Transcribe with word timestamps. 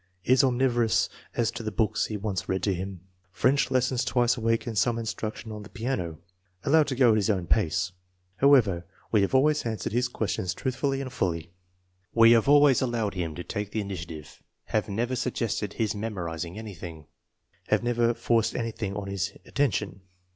Is 0.23 0.43
omnivorous 0.43 1.09
as 1.35 1.51
to 1.51 1.61
the 1.61 1.69
books 1.71 2.07
he 2.07 2.17
wants 2.17 2.49
read 2.49 2.63
to 2.63 2.73
him. 2.73 3.01
French 3.29 3.69
lessons 3.69 4.03
twice 4.03 4.35
a 4.35 4.41
week 4.41 4.65
and 4.65 4.75
some 4.75 4.97
instruction 4.97 5.51
on 5.51 5.61
the 5.61 5.69
piano. 5.69 6.17
Allowed 6.63 6.87
to 6.87 6.95
go 6.95 7.13
his 7.13 7.29
own 7.29 7.45
pace." 7.45 7.91
However, 8.41 8.83
we 9.11 9.21
have 9.21 9.35
always 9.35 9.63
answered 9.63 9.93
his 9.93 10.07
questions 10.07 10.55
truthfully 10.55 11.01
and 11.01 11.13
fully. 11.13 11.51
We 12.15 12.31
have 12.31 12.49
always 12.49 12.81
allowed 12.81 13.13
him 13.13 13.35
to 13.35 13.43
take 13.43 13.69
the 13.69 13.83
initia 13.83 14.07
tive, 14.07 14.41
have 14.63 14.89
never 14.89 15.15
suggested 15.15 15.73
his 15.73 15.93
memorizing 15.93 16.57
anything, 16.57 17.05
have 17.67 17.83
never 17.83 18.15
forced 18.15 18.55
anything 18.55 18.95
on 18.95 19.07
his 19.07 19.33
attention. 19.45 20.01